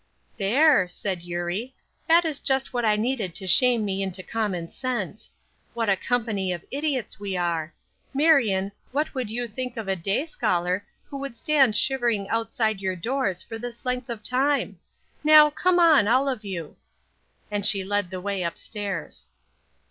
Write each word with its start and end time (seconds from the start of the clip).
"There!" 0.35 0.87
said 0.87 1.21
Eurie, 1.21 1.75
"that 2.07 2.25
is 2.25 2.39
just 2.39 2.73
what 2.73 2.83
I 2.83 2.95
needed 2.95 3.35
to 3.35 3.45
shame 3.45 3.85
me 3.85 4.01
into 4.01 4.23
common 4.23 4.71
sense. 4.71 5.29
What 5.75 5.89
a 5.89 5.95
company 5.95 6.51
of 6.51 6.65
idiots 6.71 7.19
we 7.19 7.37
are! 7.37 7.71
Marion, 8.11 8.71
what 8.91 9.13
would 9.13 9.29
you 9.29 9.45
think 9.47 9.77
of 9.77 9.87
a 9.87 9.95
day 9.95 10.25
scholar 10.25 10.83
who 11.05 11.19
would 11.19 11.37
stand 11.37 11.75
shivering 11.75 12.27
outside 12.29 12.81
your 12.81 12.95
doors 12.95 13.43
for 13.43 13.59
this 13.59 13.85
length 13.85 14.09
of 14.09 14.23
time? 14.23 14.79
Now 15.23 15.51
come 15.51 15.77
on, 15.77 16.07
all 16.07 16.27
of 16.27 16.43
you;" 16.43 16.77
and 17.51 17.63
she 17.63 17.83
led 17.83 18.09
the 18.09 18.19
way 18.19 18.43
up 18.43 18.57
stairs. 18.57 19.27